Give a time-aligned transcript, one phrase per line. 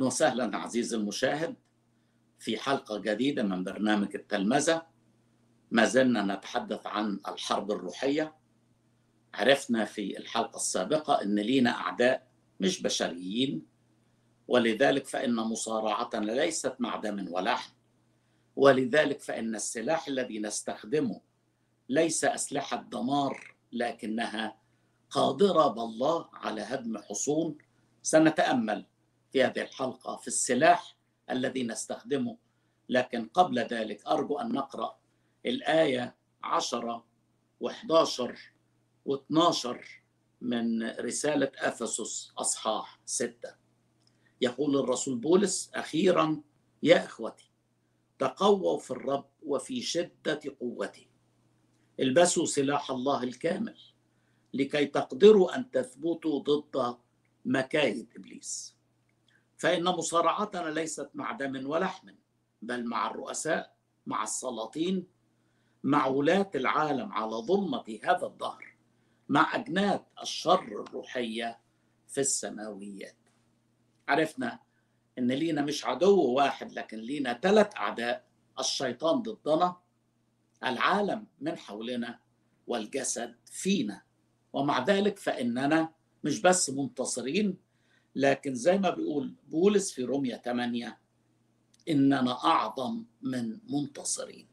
[0.00, 1.54] أهلا وسهلا عزيزي المشاهد
[2.38, 4.86] في حلقة جديدة من برنامج التلمذة.
[5.70, 8.34] ما زلنا نتحدث عن الحرب الروحية.
[9.34, 12.26] عرفنا في الحلقة السابقة إن لينا أعداء
[12.60, 13.66] مش بشريين
[14.48, 17.72] ولذلك فإن مصارعتنا ليست مع دم ولحم
[18.56, 21.20] ولذلك فإن السلاح الذي نستخدمه
[21.88, 24.56] ليس أسلحة دمار لكنها
[25.10, 27.58] قادرة بالله على هدم حصون.
[28.02, 28.86] سنتأمل
[29.32, 30.96] في هذه الحلقة في السلاح
[31.30, 32.36] الذي نستخدمه.
[32.88, 34.98] لكن قبل ذلك أرجو أن نقرأ
[35.46, 37.04] الآية 10
[37.64, 38.22] و11
[39.08, 39.68] و12
[40.40, 43.54] من رسالة أفسس أصحاح 6
[44.40, 46.42] يقول الرسول بولس أخيرا
[46.82, 47.50] يا إخوتي
[48.18, 51.06] تقووا في الرب وفي شدة قوته.
[52.00, 53.78] البسوا سلاح الله الكامل
[54.54, 56.96] لكي تقدروا أن تثبتوا ضد
[57.44, 58.79] مكايد إبليس.
[59.60, 62.08] فإن مصارعتنا ليست مع دم ولحم
[62.62, 65.06] بل مع الرؤساء مع السلاطين
[65.84, 68.76] مع ولاة العالم على ظلمة هذا الدهر
[69.28, 71.60] مع أجناد الشر الروحية
[72.08, 73.16] في السماويات.
[74.08, 74.58] عرفنا
[75.18, 78.24] إن لينا مش عدو واحد لكن لينا ثلاث أعداء
[78.58, 79.76] الشيطان ضدنا
[80.64, 82.18] العالم من حولنا
[82.66, 84.02] والجسد فينا.
[84.52, 85.92] ومع ذلك فإننا
[86.24, 87.69] مش بس منتصرين
[88.14, 90.98] لكن زي ما بيقول بولس في روميا 8
[91.88, 94.48] إننا أعظم من منتصرين.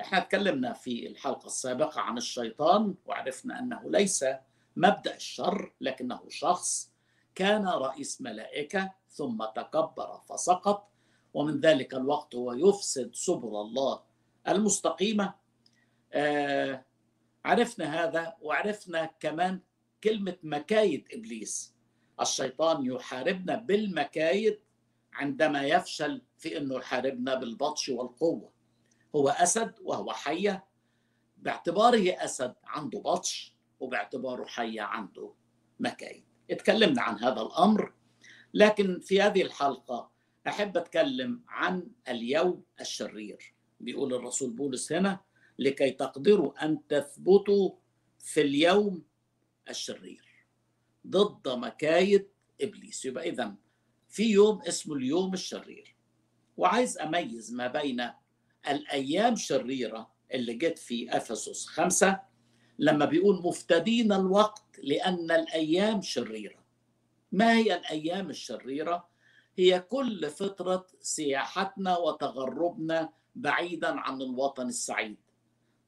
[0.00, 4.24] إحنا اتكلمنا في الحلقة السابقة عن الشيطان وعرفنا أنه ليس
[4.76, 6.92] مبدأ الشر لكنه شخص
[7.34, 10.88] كان رئيس ملائكة ثم تكبر فسقط
[11.34, 14.02] ومن ذلك الوقت هو يفسد سبل الله
[14.48, 15.34] المستقيمة.
[16.12, 16.84] آه
[17.44, 19.60] عرفنا هذا وعرفنا كمان
[20.04, 21.71] كلمة مكايد إبليس.
[22.22, 24.60] الشيطان يحاربنا بالمكايد
[25.12, 28.52] عندما يفشل في أنه يحاربنا بالبطش والقوة.
[29.16, 30.64] هو أسد وهو حية.
[31.36, 35.34] باعتباره أسد عنده بطش وباعتباره حية عنده
[35.80, 36.24] مكايد.
[36.50, 37.92] اتكلمنا عن هذا الأمر.
[38.54, 40.10] لكن في هذه الحلقة
[40.46, 43.54] أحب أتكلم عن اليوم الشرير.
[43.80, 45.20] بيقول الرسول بولس هنا
[45.58, 47.70] لكي تقدروا أن تثبتوا
[48.18, 49.02] في اليوم
[49.68, 50.31] الشرير.
[51.06, 52.28] ضد مكايد
[52.60, 53.04] إبليس.
[53.04, 53.54] يبقى إذا
[54.08, 55.96] في يوم اسمه اليوم الشرير.
[56.56, 58.10] وعايز أميز ما بين
[58.68, 62.20] الأيام شريرة اللي جت في أفسس خمسة
[62.78, 66.62] لما بيقول مفتدين الوقت لأن الأيام شريرة.
[67.32, 69.08] ما هي الأيام الشريرة؟
[69.58, 75.16] هي كل فترة سياحتنا وتغربنا بعيدا عن الوطن السعيد.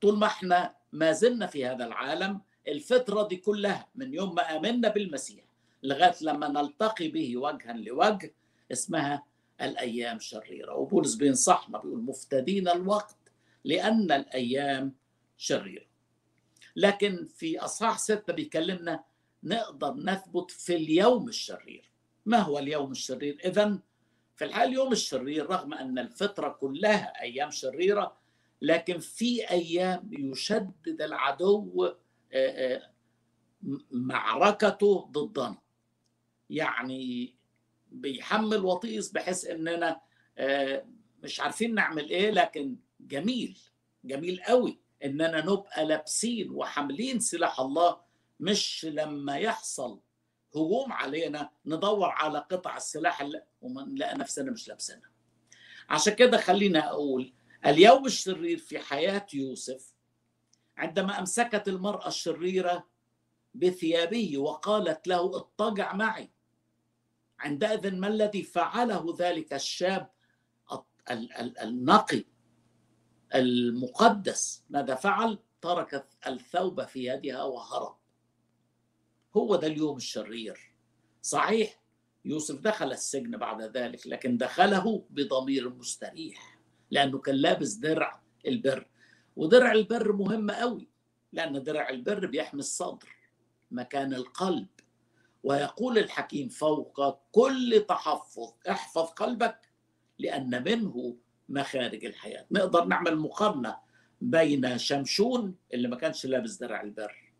[0.00, 4.88] طول ما إحنا ما زلنا في هذا العالم الفترة دي كلها من يوم ما آمنا
[4.88, 5.44] بالمسيح
[5.82, 8.34] لغاية لما نلتقي به وجها لوجه
[8.72, 9.26] اسمها
[9.60, 10.74] الأيام شريرة.
[10.74, 13.16] وبولس بينصحنا بيقول مفتدين الوقت
[13.64, 14.94] لأن الأيام
[15.36, 15.86] شريرة.
[16.76, 19.04] لكن في أصحاح ستة بيكلمنا
[19.44, 21.90] نقدر نثبت في اليوم الشرير.
[22.26, 23.78] ما هو اليوم الشرير؟ إذا
[24.36, 28.16] في الحال اليوم الشرير رغم أن الفترة كلها أيام شريرة
[28.62, 31.92] لكن في أيام يشدد العدو
[33.90, 35.56] معركته ضدنا.
[36.50, 37.34] يعني
[37.92, 40.00] بيحمل وطيس بحيث إننا
[41.22, 43.58] مش عارفين نعمل إيه لكن جميل
[44.04, 48.00] جميل قوي إننا نبقى لابسين وحاملين سلاح الله.
[48.40, 50.00] مش لما يحصل
[50.54, 53.28] هجوم علينا ندور على قطع السلاح
[53.62, 55.10] ونلاقي نفسنا مش لابسينها.
[55.88, 57.32] عشان كده خلينا أقول
[57.66, 59.94] اليوم الشرير في حياة يوسف
[60.80, 62.86] عندما أمسكت المرأة الشريرة
[63.54, 66.30] بثيابه وقالت له اضطجع معي.
[67.38, 70.10] عندئذ ما الذي فعله ذلك الشاب
[71.62, 72.24] النقي
[73.34, 77.96] المقدس؟ ماذا فعل؟ ترك الثوب في يدها وهرب.
[79.36, 80.74] هو ده اليوم الشرير.
[81.22, 81.80] صحيح
[82.24, 86.58] يوسف دخل السجن بعد ذلك لكن دخله بضمير مستريح
[86.90, 88.89] لأنه كان لابس درع البر.
[89.40, 90.88] ودرع البر مهم قوي
[91.32, 93.08] لأن درع البر بيحمي الصدر
[93.70, 94.66] مكان القلب.
[95.42, 99.60] ويقول الحكيم فوق كل تحفظ احفظ قلبك
[100.18, 101.16] لأن منه
[101.48, 102.46] مخارج الحياة.
[102.50, 103.76] نقدر نعمل مقارنة
[104.20, 107.32] بين شمشون اللي ما كانش لابس درع البر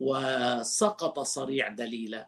[0.00, 2.26] وسقط صريع دليلة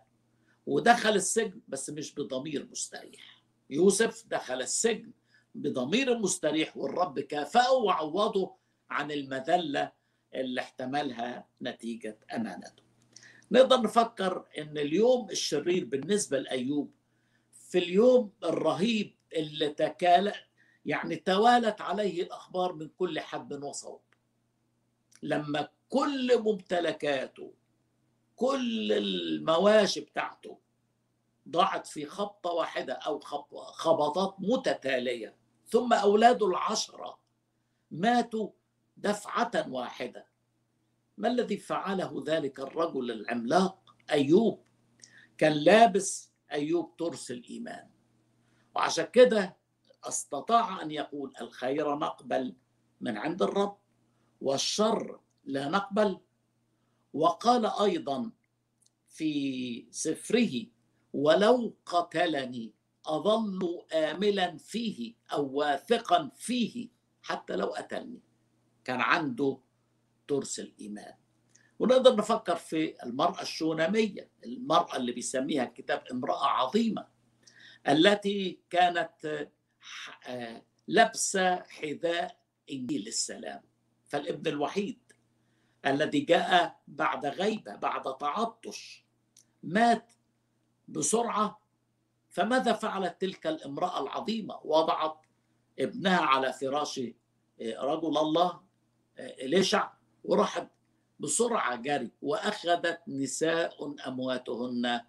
[0.66, 3.42] ودخل السجن بس مش بضمير مستريح.
[3.70, 5.12] يوسف دخل السجن
[5.54, 9.92] بضمير مستريح والرب كافأه وعوضه عن المذلة
[10.34, 12.82] اللي احتملها نتيجة أمانته.
[13.50, 16.94] نقدر نفكر إن اليوم الشرير بالنسبة لأيوب
[17.52, 20.34] في اليوم الرهيب اللي تكالت
[20.86, 24.00] يعني توالت عليه الأخبار من كل حد وصوب
[25.22, 27.54] لما كل ممتلكاته
[28.36, 30.58] كل المواشي بتاعته
[31.48, 33.20] ضاعت في خبطة واحدة أو
[33.72, 35.36] خبطات متتالية
[35.66, 37.18] ثم أولاده العشرة
[37.90, 38.50] ماتوا
[38.96, 40.26] دفعة واحدة.
[41.18, 44.64] ما الذي فعله ذلك الرجل العملاق أيوب؟
[45.38, 47.90] كان لابس أيوب ترس الإيمان.
[48.74, 49.56] وعشان كده
[50.04, 52.56] استطاع أن يقول الخير نقبل
[53.00, 53.78] من عند الرب
[54.40, 56.20] والشر لا نقبل.
[57.12, 58.30] وقال أيضا
[59.08, 60.66] في سفره
[61.12, 62.72] ولو قتلني
[63.06, 66.88] أظل آملا فيه أو واثقا فيه
[67.22, 68.20] حتى لو قتلني.
[68.84, 69.58] كان عنده
[70.28, 71.14] ترس الإيمان.
[71.78, 77.06] ونقدر نفكر في المرأة الشونامية المرأة اللي بيسميها الكتاب امرأة عظيمة
[77.88, 79.48] التي كانت
[80.28, 82.38] آه، لابسة حذاء
[82.70, 83.62] إنجيل السلام.
[84.06, 85.12] فالابن الوحيد
[85.86, 89.04] الذي جاء بعد غيبة بعد تعطش
[89.62, 90.12] مات
[90.88, 91.60] بسرعة.
[92.30, 95.26] فماذا فعلت تلك الامرأة العظيمة؟ وضعت
[95.78, 98.63] ابنها على فراش آه، رجل الله
[99.18, 99.92] إليشع
[100.24, 100.68] وراحت
[101.20, 105.00] بسرعة جري وأخذت نساء أمواتهن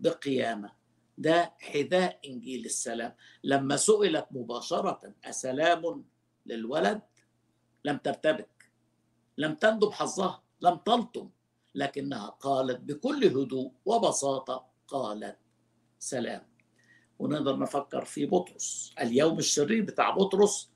[0.00, 0.72] بقيامة.
[1.18, 3.14] ده حذاء إنجيل السلام.
[3.44, 6.04] لما سئلت مباشرة أسلام
[6.46, 7.02] للولد؟
[7.84, 8.70] لم ترتبك.
[9.38, 10.42] لم تندب حظها.
[10.60, 11.30] لم تلطم.
[11.74, 15.38] لكنها قالت بكل هدوء وبساطة قالت
[15.98, 16.46] سلام.
[17.18, 18.94] ونقدر نفكر في بطرس.
[19.00, 20.70] اليوم الشرير بتاع بطرس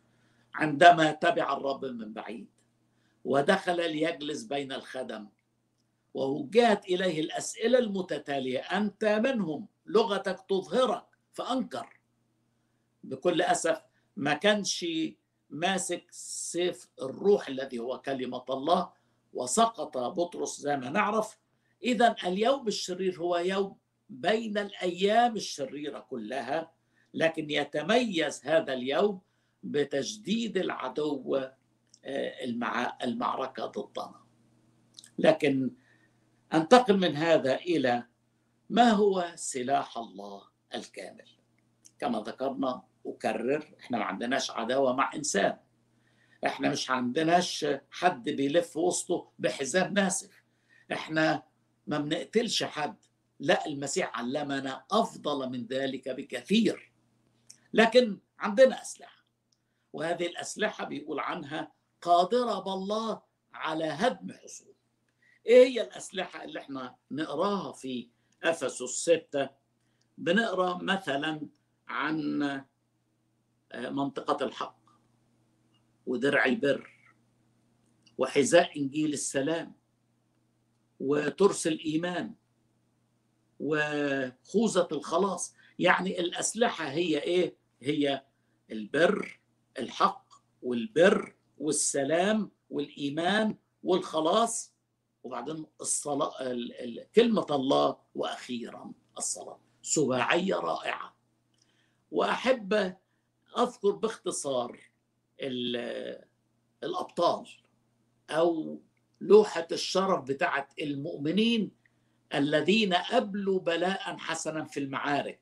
[0.55, 2.49] عندما تبع الرب من بعيد.
[3.25, 5.29] ودخل ليجلس بين الخدم.
[6.15, 8.59] ووجهت إليه الأسئلة المتتالية.
[8.59, 9.67] أنت منهم.
[9.87, 11.05] لغتك تظهرك.
[11.33, 12.01] فأنكر.
[13.05, 13.83] بكل أسف
[14.17, 14.87] ما كانش
[15.51, 18.93] ماسك سيف الروح الذي هو كلمة الله.
[19.35, 21.39] وسقط بطرس زي ما نعرف.
[21.83, 23.77] اذا اليوم الشرير هو يوم
[24.11, 26.73] بين الأيام الشريرة كلها.
[27.15, 29.21] لكن يتميز هذا اليوم
[29.63, 31.49] بتجديد العدو
[33.03, 34.21] المعركة ضدنا.
[35.19, 35.71] لكن
[36.55, 38.07] أنتقل من هذا إلى
[38.71, 40.43] ما هو سلاح الله
[40.75, 41.29] الكامل.
[41.99, 45.59] كما ذكرنا أكرر إحنا ما عندناش عداوة مع إنسان.
[46.47, 50.43] إحنا مش عندناش حد بيلف وسطه بحزام ناسف
[50.93, 51.43] إحنا
[51.87, 52.97] ما بنقتلش حد.
[53.41, 56.93] لا المسيح علمنا أفضل من ذلك بكثير.
[57.73, 59.25] لكن عندنا أسلحة.
[59.93, 61.73] وهذه الأسلحة بيقول عنها
[62.03, 63.23] قادره بالله
[63.53, 64.75] على هدم حصون
[65.47, 68.09] إيه هي الأسلحة اللي إحنا نقراها في
[68.43, 69.51] أفسس 6
[70.19, 71.49] بنقرأ مثلا
[71.89, 72.43] عن
[73.73, 74.79] آه، منطقة الحق
[76.07, 76.91] ودرع البر
[78.19, 79.75] وحذاء إنجيل السلام
[81.01, 82.35] وترس الإيمان
[83.61, 85.55] وخوذة الخلاص.
[85.79, 88.25] يعني الأسلحة هي إيه؟ هي
[88.71, 89.41] البر
[89.79, 90.27] الحق
[90.63, 94.75] والبر والسلام والإيمان والخلاص
[95.25, 96.33] وبعدين الصلاة
[97.15, 99.61] كلمة الله وأخيرا الصلاة.
[99.83, 101.17] سباعية رائعة.
[102.11, 102.97] وأحب
[103.59, 104.81] أذكر باختصار
[106.83, 107.49] الأبطال
[108.31, 108.81] أو
[109.21, 111.71] لوحة الشرف بتاعت المؤمنين
[112.35, 115.41] الذين أبلوا بلاء حسنا في المعارك.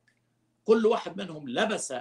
[0.65, 1.95] كل واحد منهم لبس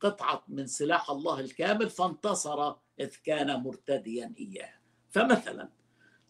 [0.00, 4.74] قطعة من سلاح الله الكامل فانتصر إذ كان مرتديا إياه.
[5.10, 5.68] فمثلا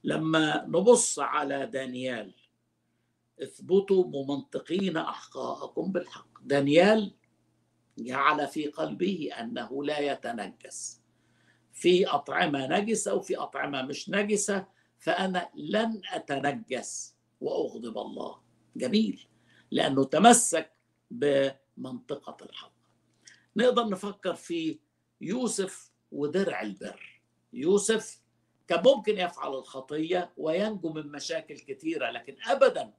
[0.04, 2.34] لما نبص على دانيال
[3.42, 6.28] اثبتوا ممنطقين أحقاءكم بالحق.
[6.42, 7.14] دانيال
[7.98, 11.00] جعل في قلبه أنه لا يتنجس.
[11.72, 14.66] في أطعمة نجسة وفي أطعمة مش نجسة
[14.98, 18.40] فأنا لن أتنجس وأغضب الله.
[18.76, 19.26] جميل.
[19.70, 20.72] لأنه تمسك
[21.10, 22.72] بمنطقة الحق.
[23.56, 24.78] نقدر نفكر في
[25.20, 27.22] يوسف ودرع البر.
[27.52, 28.22] يوسف
[28.68, 32.92] كان ممكن يفعل الخطية وينجو من مشاكل كثيرة لكن ابدا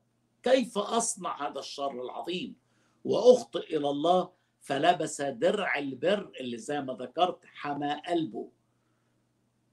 [0.43, 2.55] كيف أصنع هذا الشر العظيم؟
[3.03, 8.51] وأخطئ إلى الله فلبس درع البر اللي زي ما ذكرت حمى قلبه.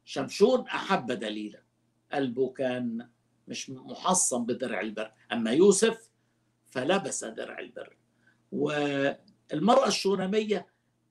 [0.04, 1.62] شمشون أحب دليلا.
[2.12, 3.10] قلبه كان
[3.48, 5.12] مش محصن بدرع البر.
[5.32, 6.10] أما يوسف
[6.66, 7.96] فلبس درع البر.
[8.52, 10.66] والمرأة الشونامية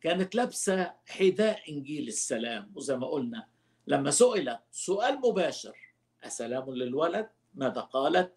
[0.06, 2.72] كانت لابسة حذاء إنجيل السلام.
[2.76, 3.48] وزي ما قلنا
[3.88, 5.78] لما سئلت سؤال مباشر
[6.24, 8.34] أسلام للولد؟ ماذا قالت؟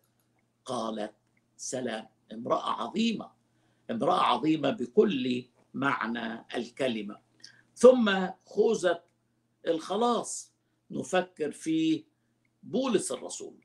[0.64, 1.14] قالت
[1.56, 2.08] سلام.
[2.32, 3.30] امرأة عظيمة.
[3.90, 5.44] امرأة عظيمة بكل
[5.74, 7.20] معنى الكلمة.
[7.74, 9.02] ثم خوذة
[9.66, 10.52] الخلاص.
[10.90, 12.04] نفكر في
[12.62, 13.64] بولس الرسول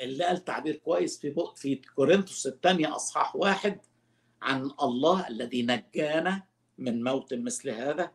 [0.00, 3.80] اللي قال تعبير كويس في في كورنثوس الثانية أصحاح واحد
[4.42, 8.12] عن الله الذي نجانا من موت مثل هذا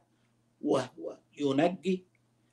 [0.62, 2.06] وهو ينجي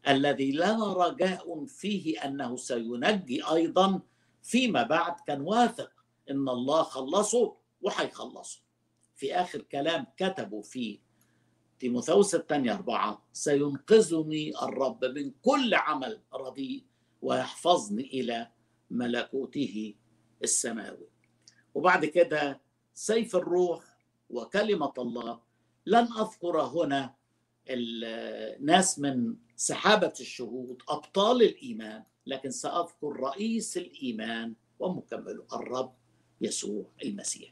[0.08, 4.00] الذي لنا رجاء فيه أنه سينجي أيضا
[4.42, 5.92] فيما بعد كان واثق
[6.30, 8.60] إن الله خلصه وحيخلصه
[9.16, 11.00] في آخر كلام كتبوا في
[11.78, 16.84] تيموثاوس الثانية أربعة سينقذني الرب من كل عمل رديء
[17.22, 18.50] ويحفظني إلى
[18.90, 19.94] ملكوته
[20.42, 21.08] السماوي.
[21.74, 22.60] وبعد كده
[22.94, 23.84] سيف الروح
[24.30, 25.40] وكلمة الله
[25.88, 27.14] لن أذكر هنا
[27.68, 35.95] الناس من سحابة الشهود أبطال الإيمان لكن سأذكر رئيس الإيمان ومكمله الرب
[36.40, 37.50] يسوع المسيح.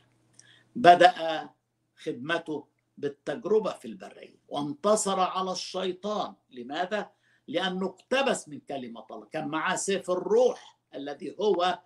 [0.76, 1.48] بدأ
[1.96, 2.66] خدمته
[2.98, 6.34] بالتجربة في البرية وانتصر على الشيطان.
[6.50, 7.10] لماذا؟
[7.48, 9.26] لأنه اقتبس من كلمة الله.
[9.26, 11.78] كان معاه سيف الروح الذي هو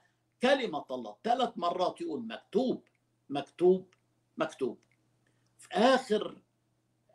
[0.43, 1.17] كلمة الله.
[1.25, 2.85] ثلاث مرات يقول مكتوب
[3.29, 3.95] مكتوب
[4.37, 4.79] مكتوب.
[5.61, 6.39] في آخر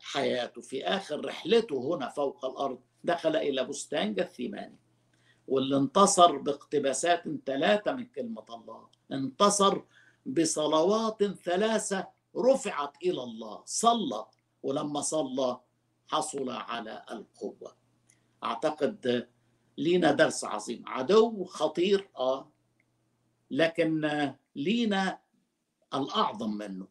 [0.01, 4.79] حياته في آخر رحلته هنا فوق الأرض دخل إلى بستان جثيماني
[5.47, 9.81] واللي انتصر باقتباسات ثلاثة من كلمة الله انتصر
[10.25, 14.25] بصلوات ثلاثة رفعت إلى الله صلى
[14.63, 15.59] ولما صلى
[16.07, 17.75] حصل على القوة.
[18.43, 19.27] أعتقد
[19.77, 22.51] لينا درس عظيم عدو خطير آه
[23.51, 24.01] لكن
[24.55, 25.19] لينا
[25.93, 26.87] الأعظم منه.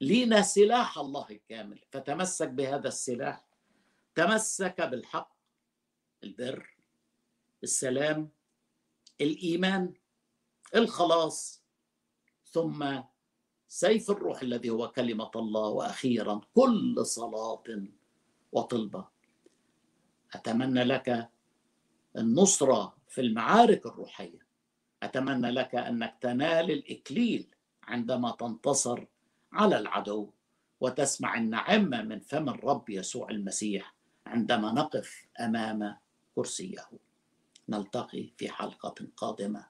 [0.00, 3.46] لينا سلاح الله الكامل فتمسك بهذا السلاح
[4.14, 5.36] تمسك بالحق
[6.24, 6.76] البر
[7.62, 8.30] السلام
[9.20, 9.94] الإيمان
[10.74, 11.64] الخلاص
[12.44, 13.02] ثم
[13.68, 17.62] سيف الروح الذي هو كلمة الله وأخيرا كل صلاة
[18.52, 19.08] وطلبة.
[20.34, 21.30] أتمنى لك
[22.16, 24.46] النصره في المعارك الروحية.
[25.02, 29.06] أتمنى لك أنك تنال الإكليل عندما تنتصر
[29.52, 30.30] على العدو
[30.80, 33.94] وتسمع النعمة من فم الرب يسوع المسيح
[34.26, 35.96] عندما نقف أمام
[36.34, 36.88] كرسيه.
[37.68, 39.66] نلتقي في حلقة قادمة.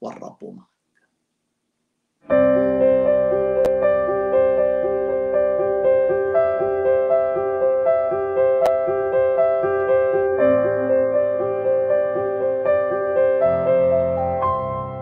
[0.00, 0.71] والرب معك.